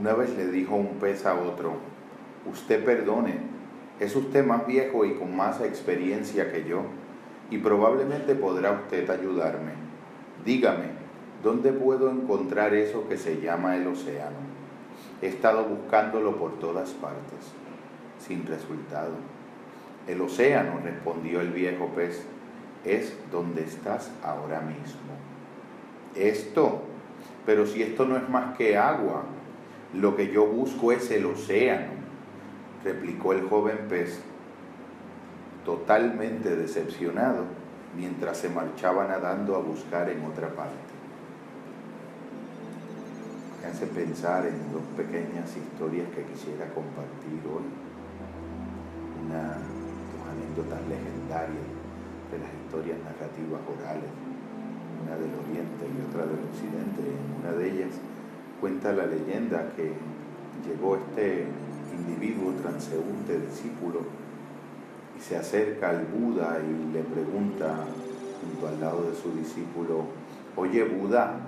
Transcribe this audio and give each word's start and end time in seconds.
Una 0.00 0.14
vez 0.14 0.34
le 0.34 0.46
dijo 0.46 0.76
un 0.76 0.94
pez 0.98 1.26
a 1.26 1.34
otro, 1.34 1.74
usted 2.50 2.82
perdone, 2.82 3.34
es 3.98 4.16
usted 4.16 4.46
más 4.46 4.66
viejo 4.66 5.04
y 5.04 5.12
con 5.12 5.36
más 5.36 5.60
experiencia 5.60 6.50
que 6.50 6.64
yo, 6.64 6.84
y 7.50 7.58
probablemente 7.58 8.34
podrá 8.34 8.72
usted 8.72 9.10
ayudarme. 9.10 9.72
Dígame, 10.42 10.86
¿dónde 11.42 11.74
puedo 11.74 12.10
encontrar 12.10 12.72
eso 12.72 13.06
que 13.10 13.18
se 13.18 13.42
llama 13.42 13.76
el 13.76 13.88
océano? 13.88 14.38
He 15.20 15.26
estado 15.26 15.64
buscándolo 15.64 16.36
por 16.36 16.58
todas 16.58 16.92
partes, 16.92 17.52
sin 18.18 18.46
resultado. 18.46 19.12
El 20.06 20.22
océano, 20.22 20.80
respondió 20.82 21.42
el 21.42 21.50
viejo 21.50 21.88
pez, 21.94 22.24
es 22.86 23.14
donde 23.30 23.64
estás 23.64 24.10
ahora 24.24 24.62
mismo. 24.62 25.12
Esto, 26.14 26.84
pero 27.44 27.66
si 27.66 27.82
esto 27.82 28.06
no 28.06 28.16
es 28.16 28.26
más 28.30 28.56
que 28.56 28.78
agua, 28.78 29.24
lo 29.94 30.16
que 30.16 30.32
yo 30.32 30.46
busco 30.46 30.92
es 30.92 31.10
el 31.10 31.26
océano, 31.26 31.92
replicó 32.84 33.32
el 33.32 33.48
joven 33.48 33.86
pez, 33.88 34.20
totalmente 35.64 36.54
decepcionado, 36.56 37.44
mientras 37.96 38.38
se 38.38 38.48
marchaba 38.48 39.06
nadando 39.06 39.56
a 39.56 39.58
buscar 39.58 40.08
en 40.08 40.24
otra 40.24 40.48
parte. 40.48 40.90
Hace 43.68 43.86
pensar 43.86 44.46
en 44.46 44.72
dos 44.72 44.82
pequeñas 44.96 45.50
historias 45.56 46.08
que 46.14 46.22
quisiera 46.24 46.66
compartir 46.72 47.38
hoy. 47.46 47.66
Una, 49.26 49.58
dos 49.58 50.22
anécdotas 50.26 50.80
legendarias 50.88 51.70
de 52.30 52.38
las 52.38 52.50
historias 52.50 52.98
narrativas 53.04 53.60
orales, 53.68 54.10
una 55.04 55.14
del 55.14 55.30
Oriente 55.44 55.84
y 55.86 55.96
otra 56.08 56.26
del 56.26 56.40
Occidente. 56.50 57.02
En 57.04 57.26
una 57.42 57.52
de 57.58 57.70
ellas 57.70 57.94
cuenta 58.60 58.92
la 58.92 59.06
leyenda 59.06 59.72
que 59.74 59.92
llegó 60.68 60.96
este 60.96 61.46
individuo 61.96 62.52
transeúnte, 62.60 63.40
discípulo, 63.40 64.00
y 65.18 65.22
se 65.22 65.36
acerca 65.36 65.90
al 65.90 66.06
Buda 66.06 66.58
y 66.60 66.92
le 66.92 67.02
pregunta 67.02 67.86
junto 68.40 68.68
al 68.68 68.80
lado 68.80 69.10
de 69.10 69.16
su 69.16 69.32
discípulo, 69.36 70.04
oye 70.56 70.84
Buda, 70.84 71.40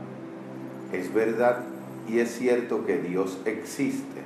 ¿es 0.92 1.12
verdad 1.12 1.64
y 2.08 2.18
es 2.18 2.30
cierto 2.36 2.84
que 2.86 2.98
Dios 2.98 3.38
existe? 3.44 4.22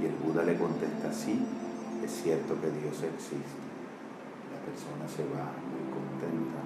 Y 0.00 0.06
el 0.06 0.14
Buda 0.22 0.44
le 0.44 0.56
contesta, 0.56 1.12
sí, 1.12 1.44
es 2.04 2.10
cierto 2.22 2.54
que 2.60 2.68
Dios 2.68 3.02
existe. 3.02 3.64
La 4.52 4.60
persona 4.64 5.08
se 5.08 5.22
va 5.24 5.52
muy 5.70 5.84
contenta. 5.90 6.60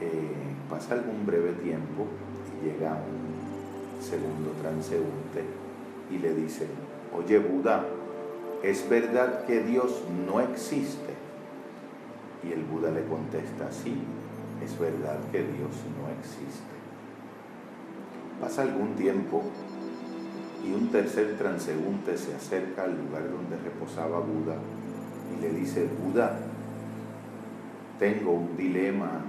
Eh, 0.00 0.54
pasa 0.68 0.94
algún 0.94 1.24
breve 1.24 1.52
tiempo 1.52 2.06
llega 2.64 2.92
un 2.92 4.02
segundo 4.02 4.50
transeúnte 4.60 5.44
y 6.10 6.18
le 6.18 6.34
dice, 6.34 6.66
oye 7.16 7.38
Buda, 7.38 7.84
¿es 8.62 8.88
verdad 8.88 9.44
que 9.44 9.62
Dios 9.62 10.02
no 10.26 10.40
existe? 10.40 11.14
Y 12.42 12.52
el 12.52 12.64
Buda 12.64 12.90
le 12.90 13.04
contesta, 13.04 13.70
sí, 13.70 13.96
es 14.64 14.78
verdad 14.78 15.18
que 15.30 15.38
Dios 15.38 15.72
no 15.96 16.10
existe. 16.18 16.74
Pasa 18.40 18.62
algún 18.62 18.94
tiempo 18.94 19.42
y 20.66 20.72
un 20.72 20.88
tercer 20.88 21.36
transeúnte 21.38 22.16
se 22.16 22.34
acerca 22.34 22.84
al 22.84 22.96
lugar 22.96 23.30
donde 23.30 23.56
reposaba 23.56 24.18
Buda 24.20 24.56
y 25.36 25.40
le 25.40 25.50
dice, 25.50 25.88
Buda, 26.02 26.38
tengo 27.98 28.32
un 28.32 28.56
dilema 28.56 29.22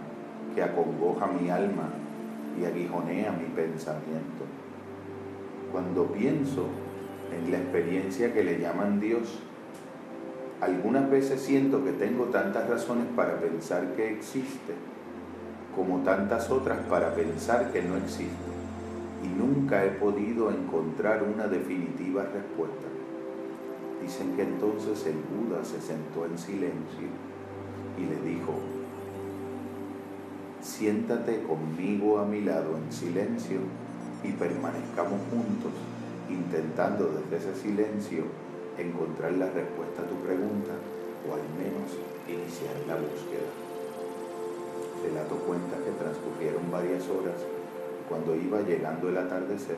que 0.54 0.64
acongoja 0.64 1.28
mi 1.28 1.50
alma 1.50 1.90
y 2.60 2.66
aguijonea 2.66 3.32
mi 3.32 3.46
pensamiento 3.56 4.46
cuando 5.76 6.06
pienso 6.06 6.68
en 7.36 7.52
la 7.52 7.58
experiencia 7.58 8.34
que 8.34 8.46
le 8.46 8.60
llaman 8.60 9.02
Dios, 9.02 9.40
algunas 10.62 11.10
veces 11.10 11.42
siento 11.42 11.84
que 11.84 11.92
tengo 11.92 12.28
tantas 12.28 12.70
razones 12.70 13.08
para 13.14 13.42
pensar 13.42 13.94
que 13.98 14.14
existe, 14.14 14.74
como 15.76 16.00
tantas 16.00 16.50
otras 16.50 16.80
para 16.86 17.14
pensar 17.14 17.74
que 17.74 17.82
no 17.82 17.98
existe, 17.98 18.32
y 19.22 19.28
nunca 19.28 19.84
he 19.84 19.90
podido 19.90 20.50
encontrar 20.50 21.24
una 21.24 21.48
definitiva 21.48 22.24
respuesta. 22.24 22.88
Dicen 24.02 24.34
que 24.38 24.44
entonces 24.44 25.06
el 25.08 25.18
Buda 25.18 25.66
se 25.66 25.82
sentó 25.82 26.26
en 26.26 26.38
silencio 26.38 27.10
y 27.98 28.06
le 28.06 28.32
dijo, 28.32 28.54
siéntate 30.66 31.44
conmigo 31.44 32.18
a 32.18 32.26
mi 32.26 32.42
lado 32.42 32.76
en 32.76 32.92
silencio 32.92 33.60
y 34.24 34.32
permanezcamos 34.32 35.22
juntos 35.30 35.72
intentando 36.28 37.14
desde 37.14 37.38
ese 37.38 37.62
silencio 37.62 38.24
encontrar 38.76 39.34
la 39.34 39.46
respuesta 39.46 40.02
a 40.02 40.08
tu 40.08 40.16
pregunta 40.26 40.74
o 41.30 41.36
al 41.36 41.46
menos 41.54 41.94
iniciar 42.28 42.74
la 42.88 42.96
búsqueda. 42.96 43.46
Relato 45.06 45.36
cuenta 45.46 45.78
que 45.78 45.92
transcurrieron 46.02 46.72
varias 46.72 47.08
horas 47.10 47.38
cuando 48.10 48.36
iba 48.36 48.62
llegando 48.62 49.10
el 49.10 49.18
atardecer, 49.18 49.78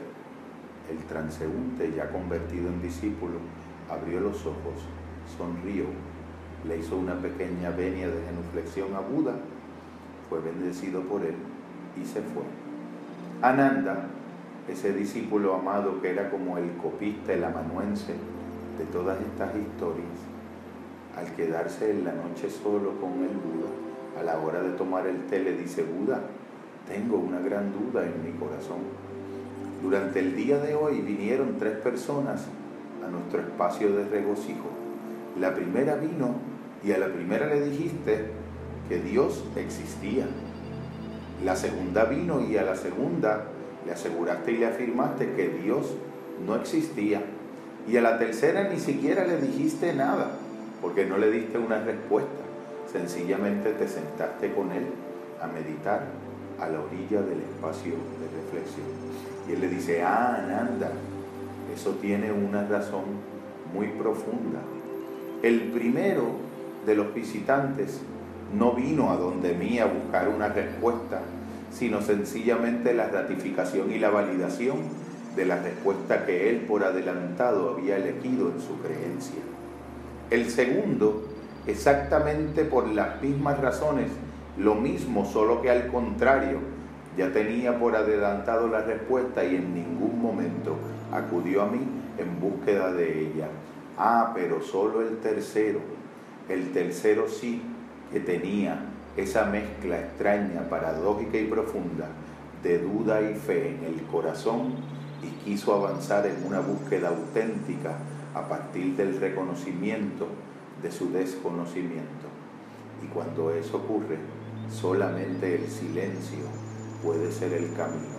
el 0.89 1.03
transeúnte 1.03 1.91
ya 1.93 2.09
convertido 2.09 2.69
en 2.69 2.81
discípulo 2.81 3.39
abrió 3.89 4.21
los 4.21 4.45
ojos, 4.45 4.87
sonrió, 5.37 5.83
le 6.65 6.77
hizo 6.77 6.95
una 6.95 7.15
pequeña 7.15 7.71
venia 7.71 8.07
de 8.07 8.23
genuflexión 8.23 8.95
a 8.95 9.01
Buda, 9.01 9.35
fue 10.29 10.39
bendecido 10.39 11.01
por 11.01 11.23
él 11.23 11.35
y 12.01 12.05
se 12.05 12.21
fue. 12.21 12.43
Ananda 13.41 14.07
ese 14.67 14.93
discípulo 14.93 15.55
amado 15.55 16.01
que 16.01 16.11
era 16.11 16.29
como 16.29 16.57
el 16.57 16.71
copista, 16.77 17.33
el 17.33 17.43
amanuense 17.43 18.13
de 18.77 18.85
todas 18.91 19.17
estas 19.21 19.55
historias, 19.55 20.19
al 21.15 21.33
quedarse 21.35 21.91
en 21.91 22.03
la 22.03 22.11
noche 22.13 22.49
solo 22.49 22.99
con 22.99 23.13
el 23.23 23.35
Buda, 23.37 23.69
a 24.19 24.23
la 24.23 24.39
hora 24.39 24.61
de 24.61 24.71
tomar 24.71 25.07
el 25.07 25.25
té 25.27 25.39
le 25.39 25.55
dice, 25.55 25.83
Buda, 25.83 26.21
tengo 26.87 27.17
una 27.17 27.39
gran 27.39 27.71
duda 27.71 28.05
en 28.05 28.23
mi 28.23 28.37
corazón. 28.37 28.79
Durante 29.81 30.19
el 30.19 30.35
día 30.35 30.59
de 30.59 30.75
hoy 30.75 31.01
vinieron 31.01 31.57
tres 31.59 31.77
personas 31.77 32.45
a 33.05 33.09
nuestro 33.09 33.41
espacio 33.41 33.93
de 33.93 34.05
regocijo. 34.05 34.69
La 35.39 35.53
primera 35.53 35.95
vino 35.95 36.35
y 36.83 36.91
a 36.91 36.97
la 36.97 37.07
primera 37.07 37.47
le 37.47 37.61
dijiste 37.69 38.31
que 38.87 38.99
Dios 38.99 39.43
existía. 39.55 40.25
La 41.43 41.55
segunda 41.55 42.05
vino 42.05 42.41
y 42.41 42.57
a 42.57 42.63
la 42.63 42.75
segunda 42.75 43.45
le 43.85 43.91
aseguraste 43.91 44.51
y 44.51 44.57
le 44.57 44.67
afirmaste 44.67 45.33
que 45.33 45.49
Dios 45.49 45.93
no 46.45 46.55
existía. 46.55 47.21
Y 47.87 47.97
a 47.97 48.01
la 48.01 48.17
tercera 48.17 48.69
ni 48.69 48.79
siquiera 48.79 49.25
le 49.25 49.39
dijiste 49.39 49.93
nada, 49.93 50.31
porque 50.81 51.05
no 51.05 51.17
le 51.17 51.31
diste 51.31 51.57
una 51.57 51.79
respuesta. 51.79 52.29
Sencillamente 52.91 53.71
te 53.71 53.87
sentaste 53.87 54.53
con 54.53 54.71
él 54.71 54.85
a 55.41 55.47
meditar 55.47 56.03
a 56.59 56.67
la 56.67 56.79
orilla 56.81 57.21
del 57.21 57.41
espacio 57.41 57.93
de 57.93 58.27
reflexión. 58.41 58.87
Y 59.47 59.53
él 59.53 59.61
le 59.61 59.69
dice, 59.69 60.01
ah, 60.03 60.41
Ananda, 60.43 60.91
eso 61.73 61.91
tiene 62.01 62.31
una 62.31 62.67
razón 62.67 63.03
muy 63.73 63.87
profunda. 63.87 64.59
El 65.43 65.71
primero 65.71 66.23
de 66.85 66.95
los 66.95 67.13
visitantes 67.13 68.01
no 68.53 68.73
vino 68.73 69.11
a 69.11 69.17
donde 69.17 69.53
mí 69.53 69.79
a 69.79 69.85
buscar 69.85 70.29
una 70.29 70.49
respuesta, 70.49 71.21
sino 71.71 72.01
sencillamente 72.01 72.93
la 72.93 73.07
ratificación 73.07 73.91
y 73.91 73.99
la 73.99 74.09
validación 74.09 74.77
de 75.35 75.45
la 75.45 75.61
respuesta 75.61 76.25
que 76.25 76.49
él 76.49 76.61
por 76.61 76.83
adelantado 76.83 77.75
había 77.75 77.97
elegido 77.97 78.49
en 78.49 78.59
su 78.59 78.79
creencia. 78.81 79.39
El 80.29 80.49
segundo, 80.49 81.25
exactamente 81.67 82.63
por 82.65 82.87
las 82.87 83.21
mismas 83.21 83.59
razones, 83.59 84.07
lo 84.57 84.75
mismo, 84.75 85.25
solo 85.25 85.61
que 85.61 85.69
al 85.69 85.87
contrario, 85.87 86.59
ya 87.15 87.31
tenía 87.31 87.77
por 87.77 87.95
adelantado 87.95 88.67
la 88.67 88.81
respuesta 88.81 89.43
y 89.43 89.55
en 89.55 89.73
ningún 89.73 90.21
momento 90.21 90.75
acudió 91.11 91.63
a 91.63 91.67
mí 91.67 91.79
en 92.17 92.39
búsqueda 92.39 92.91
de 92.93 93.21
ella. 93.21 93.47
Ah, 93.97 94.31
pero 94.35 94.61
solo 94.61 95.01
el 95.01 95.17
tercero, 95.17 95.79
el 96.49 96.71
tercero 96.71 97.27
sí 97.27 97.61
que 98.11 98.19
tenía 98.19 98.85
esa 99.15 99.45
mezcla 99.45 99.99
extraña, 99.99 100.69
paradójica 100.69 101.37
y 101.37 101.45
profunda 101.45 102.07
de 102.63 102.79
duda 102.79 103.21
y 103.21 103.35
fe 103.35 103.75
en 103.75 103.83
el 103.85 104.01
corazón 104.03 104.75
y 105.21 105.27
quiso 105.43 105.73
avanzar 105.73 106.25
en 106.25 106.45
una 106.45 106.59
búsqueda 106.59 107.09
auténtica 107.09 107.97
a 108.33 108.47
partir 108.47 108.95
del 108.95 109.19
reconocimiento 109.19 110.27
de 110.81 110.91
su 110.91 111.11
desconocimiento. 111.11 112.27
Y 113.03 113.07
cuando 113.07 113.51
eso 113.51 113.77
ocurre, 113.77 114.17
solamente 114.69 115.55
el 115.55 115.67
silencio 115.67 116.45
puede 117.03 117.31
ser 117.31 117.53
el 117.53 117.73
camino 117.73 118.17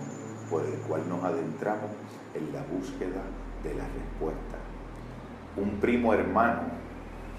por 0.49 0.65
el 0.65 0.73
cual 0.87 1.07
nos 1.07 1.23
adentramos 1.23 1.91
en 2.33 2.51
la 2.53 2.63
búsqueda 2.63 3.21
de 3.63 3.75
la 3.75 3.83
respuesta. 3.83 4.57
Un 5.57 5.79
primo 5.79 6.13
hermano 6.13 6.61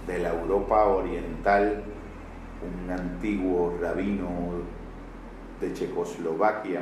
de 0.06 0.18
la 0.18 0.30
Europa 0.30 0.84
oriental 0.84 1.82
un 2.62 2.90
antiguo 2.90 3.76
rabino 3.80 4.28
de 5.60 5.72
Checoslovaquia, 5.72 6.80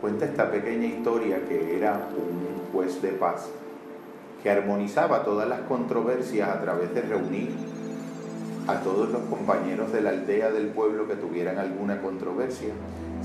cuenta 0.00 0.24
esta 0.24 0.50
pequeña 0.50 0.86
historia 0.86 1.40
que 1.48 1.76
era 1.76 2.08
un 2.16 2.72
juez 2.72 3.00
de 3.02 3.10
paz 3.10 3.48
que 4.42 4.50
armonizaba 4.50 5.24
todas 5.24 5.48
las 5.48 5.60
controversias 5.62 6.48
a 6.48 6.60
través 6.60 6.94
de 6.94 7.02
reunir 7.02 7.50
a 8.68 8.80
todos 8.80 9.10
los 9.10 9.22
compañeros 9.22 9.92
de 9.92 10.02
la 10.02 10.10
aldea 10.10 10.50
del 10.50 10.68
pueblo 10.68 11.08
que 11.08 11.16
tuvieran 11.16 11.58
alguna 11.58 12.00
controversia. 12.00 12.68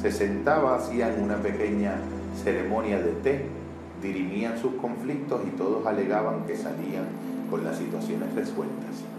Se 0.02 0.12
sentaba, 0.12 0.76
hacían 0.76 1.22
una 1.22 1.36
pequeña 1.38 1.96
ceremonia 2.44 2.98
de 2.98 3.12
té, 3.12 3.46
dirimían 4.02 4.58
sus 4.58 4.74
conflictos 4.76 5.42
y 5.46 5.52
todos 5.52 5.86
alegaban 5.86 6.46
que 6.46 6.56
salían 6.56 7.06
con 7.52 7.64
las 7.64 7.78
situaciones 7.78 8.34
resueltas. 8.34 9.13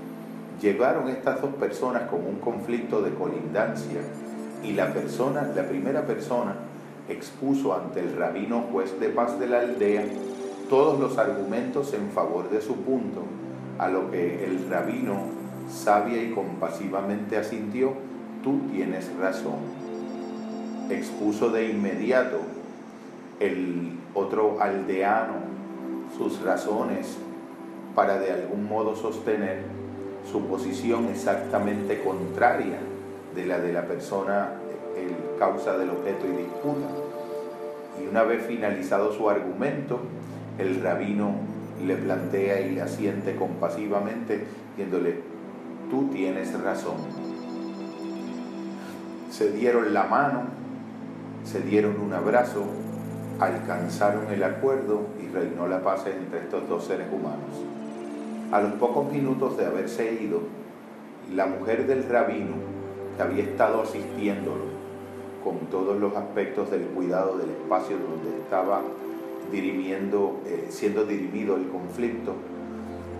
Llegaron 0.65 1.11
estas 1.11 1.43
dos 1.43 1.53
personas 1.57 2.09
con 2.09 2.25
un 2.25 2.37
conflicto 2.37 3.03
de 3.03 3.13
colindancia 3.13 4.01
y 4.63 4.73
la 4.73 4.95
persona, 4.95 5.53
la 5.55 5.69
primera 5.69 6.07
persona, 6.07 6.55
expuso 7.07 7.75
ante 7.75 8.01
el 8.01 8.17
rabino 8.17 8.65
juez 8.73 8.99
de 8.99 9.11
paz 9.11 9.39
de 9.39 9.47
la 9.47 9.61
aldea 9.61 10.07
todos 10.71 10.99
los 10.99 11.19
argumentos 11.19 11.93
en 11.93 12.09
favor 12.09 12.49
de 12.49 12.63
su 12.63 12.77
punto, 12.77 13.25
a 13.79 13.89
lo 13.89 14.11
que 14.11 14.47
el 14.47 14.71
rabino 14.71 15.27
sabia 15.71 16.23
y 16.23 16.31
compasivamente 16.31 17.37
asintió, 17.37 17.93
tú 18.43 18.61
tienes 18.73 19.15
razón. 19.21 19.59
Expuso 20.89 21.51
de 21.51 21.69
inmediato 21.69 22.39
el 23.39 23.99
otro 24.15 24.63
aldeano 24.63 25.35
sus 26.17 26.41
razones 26.41 27.19
para 27.95 28.19
de 28.19 28.33
algún 28.33 28.67
modo 28.67 28.97
sostener 28.97 29.84
su 30.31 30.47
posición 30.47 31.07
exactamente 31.07 32.03
contraria 32.03 32.79
de 33.35 33.47
la 33.47 33.59
de 33.59 33.73
la 33.73 33.83
persona 33.83 34.53
el 34.97 35.39
causa 35.39 35.77
del 35.77 35.91
objeto 35.91 36.27
y 36.27 36.37
disputa. 36.37 36.87
Y 38.03 38.07
una 38.07 38.23
vez 38.23 38.45
finalizado 38.47 39.13
su 39.13 39.29
argumento, 39.29 40.01
el 40.59 40.83
rabino 40.83 41.35
le 41.85 41.97
plantea 41.97 42.61
y 42.61 42.71
le 42.75 42.83
asiente 42.83 43.37
compasivamente, 43.37 44.45
diciéndole, 44.77 45.21
tú 45.91 46.09
tienes 46.09 46.59
razón. 46.61 46.97
Se 49.31 49.51
dieron 49.51 49.93
la 49.93 50.05
mano, 50.05 50.43
se 51.45 51.61
dieron 51.61 52.01
un 52.01 52.13
abrazo, 52.13 52.65
alcanzaron 53.41 54.31
el 54.31 54.43
acuerdo 54.45 55.03
y 55.23 55.29
reinó 55.29 55.67
la 55.67 55.83
paz 55.83 56.07
entre 56.07 56.41
estos 56.41 56.69
dos 56.69 56.85
seres 56.85 57.09
humanos. 57.13 57.84
A 58.53 58.61
los 58.61 58.73
pocos 58.75 59.11
minutos 59.11 59.57
de 59.57 59.67
haberse 59.67 60.13
ido, 60.23 60.41
la 61.35 61.47
mujer 61.47 61.87
del 61.87 62.09
rabino, 62.09 62.55
que 63.17 63.23
había 63.23 63.45
estado 63.45 63.83
asistiéndolo 63.83 64.75
con 65.43 65.59
todos 65.71 65.99
los 65.99 66.17
aspectos 66.17 66.71
del 66.71 66.83
cuidado 66.83 67.37
del 67.37 67.51
espacio 67.51 67.97
donde 67.99 68.39
estaba 68.39 68.83
dirimiendo, 69.53 70.41
eh, 70.47 70.67
siendo 70.71 71.05
dirimido 71.05 71.57
el 71.57 71.69
conflicto, 71.69 72.33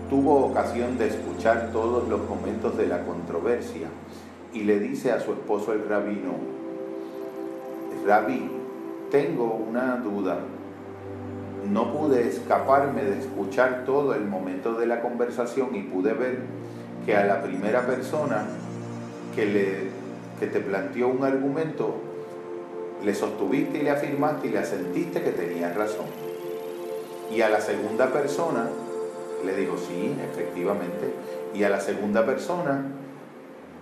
tuvo 0.09 0.45
ocasión 0.45 0.97
de 0.97 1.07
escuchar 1.07 1.71
todos 1.71 2.07
los 2.07 2.27
momentos 2.27 2.77
de 2.77 2.87
la 2.87 3.03
controversia 3.03 3.87
y 4.53 4.63
le 4.63 4.79
dice 4.79 5.11
a 5.11 5.19
su 5.19 5.33
esposo 5.33 5.73
el 5.73 5.87
rabino, 5.87 6.33
Rabí, 8.05 8.49
tengo 9.09 9.55
una 9.55 9.97
duda, 9.97 10.37
no 11.71 11.91
pude 11.91 12.27
escaparme 12.27 13.03
de 13.03 13.19
escuchar 13.19 13.83
todo 13.85 14.13
el 14.13 14.25
momento 14.25 14.73
de 14.73 14.85
la 14.85 15.01
conversación 15.01 15.75
y 15.75 15.83
pude 15.83 16.13
ver 16.13 16.39
que 17.05 17.15
a 17.15 17.25
la 17.25 17.41
primera 17.41 17.85
persona 17.85 18.45
que, 19.35 19.45
le, 19.45 19.75
que 20.39 20.47
te 20.47 20.59
planteó 20.59 21.07
un 21.07 21.23
argumento, 21.23 21.95
le 23.03 23.13
sostuviste 23.13 23.79
y 23.79 23.81
le 23.83 23.91
afirmaste 23.91 24.47
y 24.47 24.51
le 24.51 24.59
asentiste 24.59 25.21
que 25.21 25.31
tenía 25.31 25.73
razón. 25.73 26.05
Y 27.31 27.41
a 27.41 27.49
la 27.49 27.61
segunda 27.61 28.11
persona 28.11 28.69
le 29.45 29.55
dijo, 29.55 29.77
sí, 29.77 30.15
efectivamente. 30.31 31.13
Y 31.53 31.63
a 31.63 31.69
la 31.69 31.79
segunda 31.79 32.25
persona 32.25 32.85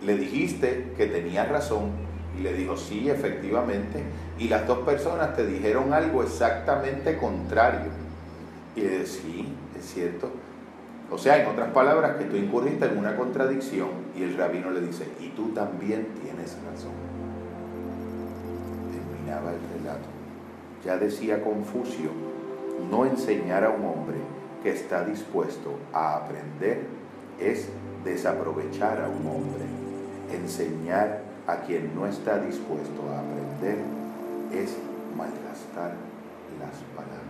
le 0.06 0.18
dijiste 0.18 0.92
que 0.98 1.08
tenía 1.08 1.46
razón 1.46 1.92
y 2.38 2.42
le 2.42 2.54
dijo, 2.54 2.76
sí, 2.76 3.10
efectivamente. 3.10 4.04
Y 4.40 4.48
las 4.48 4.68
dos 4.68 4.80
personas 4.80 5.36
te 5.36 5.46
dijeron 5.46 5.94
algo 5.94 6.24
exactamente 6.24 7.18
contrario. 7.18 7.92
Y 8.76 8.82
le 8.82 8.90
dijo, 8.90 9.06
sí, 9.06 9.54
es 9.78 9.86
cierto. 9.86 10.32
O 11.12 11.18
sea, 11.18 11.42
en 11.42 11.48
otras 11.48 11.72
palabras, 11.72 12.18
que 12.18 12.26
tú 12.26 12.36
incurriste 12.36 12.86
en 12.86 12.98
una 12.98 13.16
contradicción 13.16 13.90
y 14.18 14.24
el 14.24 14.36
rabino 14.36 14.72
le 14.72 14.82
dice, 14.82 15.06
y 15.20 15.30
tú 15.30 15.50
también 15.50 16.08
tienes 16.22 16.58
razón. 16.66 16.92
Terminaba 18.92 19.52
el 19.52 19.80
relato. 19.80 20.08
Ya 20.84 20.98
decía 20.98 21.44
Confucio, 21.44 22.10
no 22.90 23.06
enseñar 23.06 23.64
a 23.64 23.70
un 23.70 23.86
hombre 23.86 24.18
que 24.64 24.72
está 24.72 25.06
dispuesto 25.06 25.78
a 25.94 26.16
aprender 26.18 26.82
es 27.40 27.70
desaprovechar 28.04 29.02
a 29.02 29.08
un 29.08 29.28
hombre. 29.28 29.66
Enseñar 30.32 31.23
a 31.48 31.58
quien 31.58 31.94
no 31.96 32.06
está 32.08 32.40
dispuesto 32.40 33.02
a 33.10 33.20
aprender 33.20 33.78
es 34.52 34.78
malgastar 35.16 35.94
las 36.60 36.78
palabras. 36.96 37.24